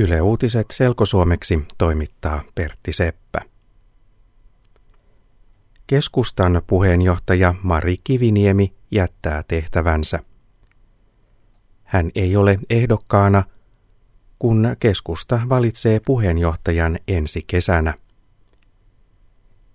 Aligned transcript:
Yle 0.00 0.20
Uutiset 0.20 0.66
selkosuomeksi 0.72 1.60
toimittaa 1.78 2.42
Pertti 2.54 2.92
Seppä. 2.92 3.40
Keskustan 5.86 6.62
puheenjohtaja 6.66 7.54
Mari 7.62 7.96
Kiviniemi 8.04 8.74
jättää 8.90 9.42
tehtävänsä. 9.48 10.18
Hän 11.84 12.10
ei 12.14 12.36
ole 12.36 12.58
ehdokkaana, 12.70 13.42
kun 14.38 14.76
keskusta 14.80 15.40
valitsee 15.48 16.00
puheenjohtajan 16.06 16.98
ensi 17.08 17.44
kesänä. 17.46 17.94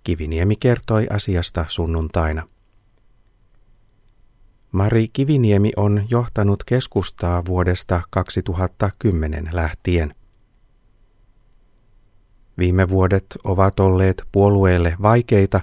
Kiviniemi 0.04 0.56
kertoi 0.56 1.06
asiasta 1.10 1.64
sunnuntaina. 1.68 2.46
Mari 4.76 5.08
Kiviniemi 5.12 5.72
on 5.76 6.04
johtanut 6.10 6.64
keskustaa 6.64 7.44
vuodesta 7.44 8.02
2010 8.10 9.48
lähtien. 9.52 10.14
Viime 12.58 12.88
vuodet 12.88 13.26
ovat 13.44 13.80
olleet 13.80 14.22
puolueelle 14.32 14.96
vaikeita 15.02 15.60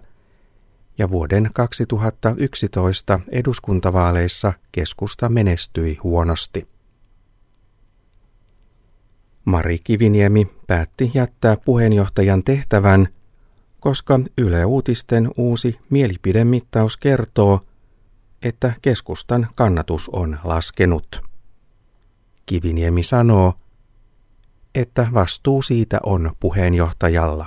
ja 0.97 1.09
vuoden 1.09 1.49
2011 1.53 3.19
eduskuntavaaleissa 3.31 4.53
keskusta 4.71 5.29
menestyi 5.29 5.95
huonosti. 6.03 6.67
Mari 9.45 9.79
Kiviniemi 9.79 10.47
päätti 10.67 11.11
jättää 11.13 11.57
puheenjohtajan 11.65 12.43
tehtävän, 12.43 13.07
koska 13.79 14.19
Yle 14.37 14.65
Uutisten 14.65 15.31
uusi 15.37 15.79
mielipidemittaus 15.89 16.97
kertoo– 16.97 17.59
että 18.43 18.73
keskustan 18.81 19.47
kannatus 19.55 20.09
on 20.09 20.39
laskenut. 20.43 21.23
Kiviniemi 22.45 23.03
sanoo, 23.03 23.53
että 24.75 25.07
vastuu 25.13 25.61
siitä 25.61 25.99
on 26.05 26.35
puheenjohtajalla. 26.39 27.45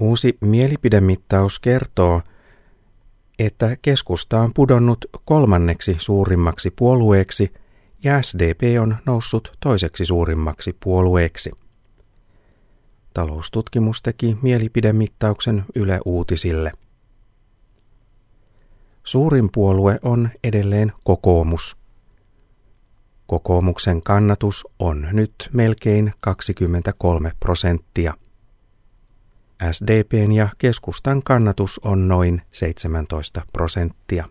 Uusi 0.00 0.38
mielipidemittaus 0.40 1.58
kertoo, 1.58 2.20
että 3.38 3.76
keskusta 3.82 4.40
on 4.40 4.50
pudonnut 4.54 5.04
kolmanneksi 5.24 5.96
suurimmaksi 5.98 6.70
puolueeksi 6.70 7.52
ja 8.04 8.22
SDP 8.22 8.60
on 8.80 8.96
noussut 9.06 9.56
toiseksi 9.60 10.04
suurimmaksi 10.04 10.76
puolueeksi. 10.84 11.50
Taloustutkimus 13.16 14.02
teki 14.02 14.36
mielipidemittauksen 14.42 15.64
Yle 15.74 16.00
Uutisille. 16.04 16.70
Suurin 19.04 19.48
puolue 19.52 19.98
on 20.02 20.28
edelleen 20.44 20.92
kokoomus. 21.04 21.76
Kokoomuksen 23.26 24.02
kannatus 24.02 24.66
on 24.78 25.08
nyt 25.12 25.50
melkein 25.52 26.12
23 26.20 27.32
prosenttia. 27.40 28.14
SDPn 29.72 30.32
ja 30.32 30.48
keskustan 30.58 31.22
kannatus 31.22 31.78
on 31.84 32.08
noin 32.08 32.42
17 32.52 33.42
prosenttia. 33.52 34.24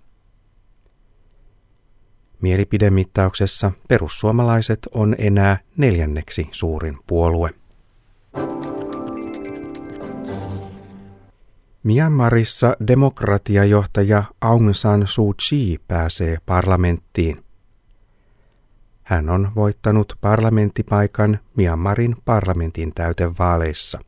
Mielipidemittauksessa 2.42 3.72
perussuomalaiset 3.88 4.80
on 4.94 5.16
enää 5.18 5.58
neljänneksi 5.78 6.48
suurin 6.52 6.98
puolue. 7.08 7.65
Myanmarissa 11.86 12.78
demokratiajohtaja 12.88 14.24
Aung 14.42 14.74
San 14.74 15.08
Suu 15.08 15.36
Kyi 15.50 15.78
pääsee 15.88 16.38
parlamenttiin. 16.46 17.38
Hän 19.04 19.30
on 19.30 19.52
voittanut 19.56 20.18
parlamenttipaikan 20.22 21.40
Myanmarin 21.58 22.16
parlamentin 22.26 22.94
täytevaaleissa. 22.96 24.00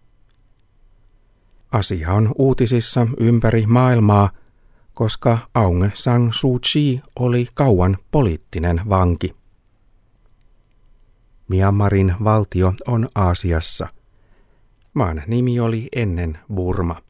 Asia 1.72 2.14
on 2.14 2.32
uutisissa 2.38 3.08
ympäri 3.20 3.66
maailmaa, 3.66 4.30
koska 4.94 5.38
Aung 5.54 5.90
San 5.94 6.30
Suu 6.32 6.60
Kyi 6.74 7.02
oli 7.20 7.48
kauan 7.54 7.98
poliittinen 8.12 8.82
vanki. 8.90 9.36
Myanmarin 11.48 12.16
valtio 12.24 12.74
on 12.88 13.10
Aasiassa. 13.16 13.88
Maan 14.94 15.24
nimi 15.28 15.60
oli 15.60 15.88
ennen 15.96 16.40
Burma. 16.54 17.07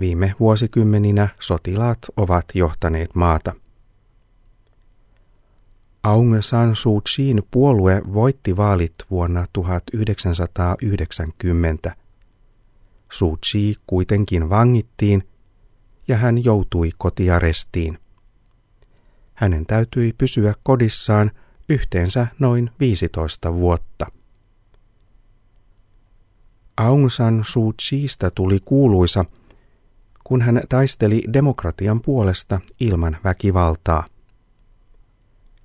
Viime 0.00 0.34
vuosikymmeninä 0.40 1.28
sotilaat 1.40 1.98
ovat 2.16 2.44
johtaneet 2.54 3.14
maata. 3.14 3.52
Aung 6.02 6.36
San 6.40 6.76
Suu 6.76 7.02
Kyiin 7.16 7.42
puolue 7.50 8.02
voitti 8.14 8.56
vaalit 8.56 8.94
vuonna 9.10 9.46
1990. 9.52 11.96
Suu 13.12 13.38
Kyi 13.52 13.76
kuitenkin 13.86 14.50
vangittiin 14.50 15.28
ja 16.08 16.16
hän 16.16 16.44
joutui 16.44 16.90
kotiarestiin. 16.98 17.98
Hänen 19.34 19.66
täytyi 19.66 20.12
pysyä 20.12 20.54
kodissaan 20.62 21.30
yhteensä 21.68 22.26
noin 22.38 22.70
15 22.80 23.54
vuotta. 23.54 24.06
Aung 26.76 27.08
San 27.08 27.42
Suu 27.46 27.74
Kyiistä 27.88 28.30
tuli 28.30 28.60
kuuluisa– 28.64 29.24
kun 30.24 30.42
hän 30.42 30.62
taisteli 30.68 31.22
demokratian 31.32 32.00
puolesta 32.00 32.60
ilman 32.80 33.16
väkivaltaa. 33.24 34.04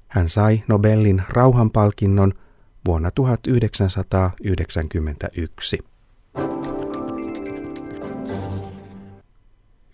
Hän 0.07 0.29
sai 0.29 0.63
Nobelin 0.67 1.23
rauhanpalkinnon 1.29 2.33
vuonna 2.87 3.11
1991. 3.11 5.77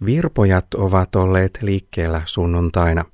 Virpojat 0.06 0.74
ovat 0.74 1.16
olleet 1.16 1.60
liikkeellä 1.62 2.22
sunnuntaina. 2.26 3.06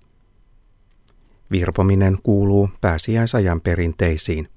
Virpominen 1.52 2.18
kuuluu 2.24 2.70
pääsiäisajan 2.82 3.62
perinteisiin. 3.62 4.48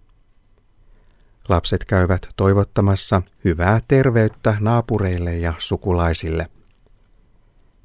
Lapset 1.49 1.85
käyvät 1.85 2.29
toivottamassa 2.37 3.23
hyvää 3.45 3.81
terveyttä 3.89 4.57
naapureille 4.61 5.37
ja 5.37 5.55
sukulaisille. 5.59 6.47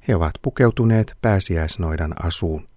He 0.09 0.15
ovat 0.15 0.33
pukeutuneet 0.41 1.17
pääsiäisnoidan 1.21 2.25
asuun. 2.25 2.67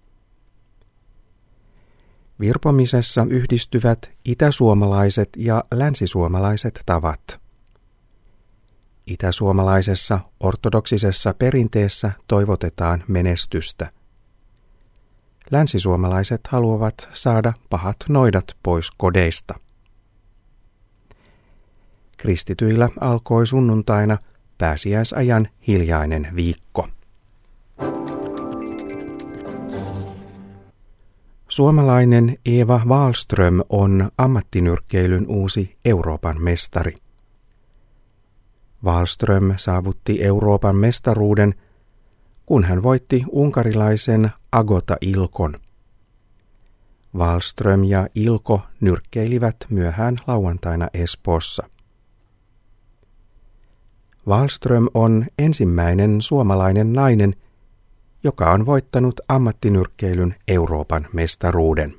Virpomisessa 2.39 3.25
yhdistyvät 3.29 4.11
itäsuomalaiset 4.25 5.29
ja 5.37 5.63
länsisuomalaiset 5.73 6.83
tavat. 6.85 7.41
Itäsuomalaisessa 9.07 10.19
ortodoksisessa 10.39 11.33
perinteessä 11.33 12.11
toivotetaan 12.27 13.03
menestystä. 13.07 13.91
Länsisuomalaiset 15.51 16.47
haluavat 16.47 17.09
saada 17.13 17.53
pahat 17.69 17.97
noidat 18.09 18.45
pois 18.63 18.91
kodeista. 18.91 19.53
Kristityillä 22.17 22.89
alkoi 22.99 23.47
sunnuntaina 23.47 24.17
pääsiäisajan 24.57 25.47
hiljainen 25.67 26.27
viikko. 26.35 26.87
Suomalainen 31.53 32.37
Eva 32.45 32.81
Wallström 32.85 33.59
on 33.69 34.11
ammattinyrkkeilyn 34.17 35.27
uusi 35.27 35.77
Euroopan 35.85 36.41
mestari. 36.41 36.95
Wallström 38.83 39.53
saavutti 39.57 40.23
Euroopan 40.23 40.75
mestaruuden, 40.75 41.55
kun 42.45 42.63
hän 42.63 42.83
voitti 42.83 43.23
unkarilaisen 43.31 44.31
Agota 44.51 44.97
Ilkon. 45.01 45.55
Wallström 47.15 47.83
ja 47.83 48.07
Ilko 48.15 48.61
nyrkkeilivät 48.81 49.55
myöhään 49.69 50.17
lauantaina 50.27 50.87
Espoossa. 50.93 51.69
Wallström 54.27 54.87
on 54.93 55.25
ensimmäinen 55.39 56.21
suomalainen 56.21 56.93
nainen, 56.93 57.35
joka 58.23 58.51
on 58.51 58.65
voittanut 58.65 59.19
ammattinyrkkeilyn 59.27 60.35
Euroopan 60.47 61.07
mestaruuden. 61.13 61.91